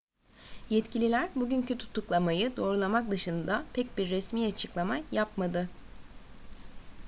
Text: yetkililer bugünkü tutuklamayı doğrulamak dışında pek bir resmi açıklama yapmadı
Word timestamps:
yetkililer 0.69 1.29
bugünkü 1.35 1.77
tutuklamayı 1.77 2.55
doğrulamak 2.57 3.11
dışında 3.11 3.63
pek 3.73 3.97
bir 3.97 4.09
resmi 4.09 4.45
açıklama 4.47 4.97
yapmadı 5.11 5.67